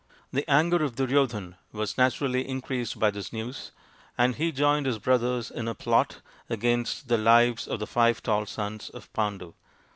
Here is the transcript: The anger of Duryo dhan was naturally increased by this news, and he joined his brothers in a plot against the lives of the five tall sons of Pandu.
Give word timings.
The 0.33 0.49
anger 0.49 0.83
of 0.83 0.95
Duryo 0.95 1.27
dhan 1.27 1.57
was 1.71 1.95
naturally 1.95 2.47
increased 2.49 2.97
by 2.97 3.11
this 3.11 3.31
news, 3.31 3.69
and 4.17 4.33
he 4.33 4.51
joined 4.51 4.87
his 4.87 4.97
brothers 4.97 5.51
in 5.51 5.67
a 5.67 5.75
plot 5.75 6.21
against 6.49 7.07
the 7.07 7.19
lives 7.19 7.67
of 7.67 7.77
the 7.79 7.85
five 7.85 8.23
tall 8.23 8.47
sons 8.47 8.89
of 8.89 9.13
Pandu. 9.13 9.53